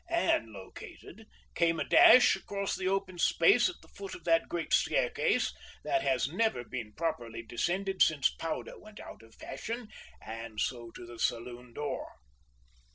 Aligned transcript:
Ann 0.09 0.51
located, 0.51 1.27
came 1.53 1.79
a 1.79 1.83
dash 1.83 2.35
across 2.35 2.75
the 2.75 2.87
open 2.87 3.19
space 3.19 3.69
at 3.69 3.75
the 3.83 3.87
foot 3.87 4.15
of 4.15 4.23
that 4.23 4.49
great 4.49 4.73
staircase 4.73 5.53
that 5.83 6.01
has 6.01 6.27
never 6.27 6.63
been 6.63 6.91
properly 6.93 7.43
descended 7.43 8.01
since 8.01 8.31
powder 8.33 8.79
went 8.79 8.99
out 8.99 9.21
of 9.21 9.35
fashion, 9.35 9.89
and 10.19 10.59
so 10.59 10.89
to 10.95 11.05
the 11.05 11.19
saloon 11.19 11.71
door. 11.73 12.13